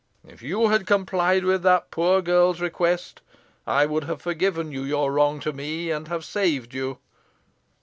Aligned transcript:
If 0.27 0.41
you 0.41 0.69
had 0.69 0.87
complied 0.87 1.43
with 1.45 1.61
that 1.61 1.91
poor 1.91 2.23
girl's 2.23 2.59
request, 2.59 3.21
I 3.67 3.85
would 3.85 4.05
have 4.05 4.19
forgiven 4.19 4.71
you 4.71 4.81
your 4.81 5.13
wrong 5.13 5.39
to 5.41 5.53
me, 5.53 5.91
and 5.91 6.07
have 6.07 6.25
saved 6.25 6.73
you." 6.73 6.97